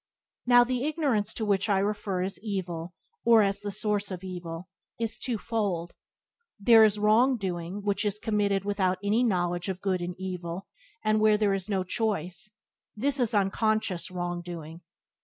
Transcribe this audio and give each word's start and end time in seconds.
Now 0.47 0.63
the 0.63 0.83
ignorance 0.87 1.31
to 1.35 1.45
which 1.45 1.69
I 1.69 1.77
refer 1.77 2.23
as 2.23 2.39
evil, 2.43 2.95
or 3.23 3.43
as 3.43 3.59
the 3.59 3.69
source 3.69 4.09
of 4.09 4.23
evil, 4.23 4.67
is 4.99 5.19
two 5.19 5.37
fold. 5.37 5.93
There 6.59 6.83
is 6.83 6.97
wrong 6.97 7.37
doing 7.37 7.83
which 7.83 8.03
is 8.03 8.17
committed 8.17 8.65
without 8.65 8.97
any 9.03 9.23
knowledge 9.23 9.69
of 9.69 9.79
good 9.79 10.01
and 10.01 10.15
evil, 10.17 10.65
and 11.03 11.19
where 11.19 11.37
there 11.37 11.53
is 11.53 11.69
no 11.69 11.83
choice— 11.83 12.49
this 12.97 13.19
is 13.19 13.35
unconscious 13.35 14.09
wrong 14.09 14.41
doing. 14.41 14.81